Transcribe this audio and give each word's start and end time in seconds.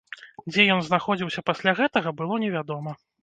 Дзе 0.51 0.63
ён 0.75 0.81
знаходзіўся 0.87 1.45
пасля 1.51 1.75
гэтага, 1.81 2.15
было 2.21 2.41
невядома. 2.47 2.91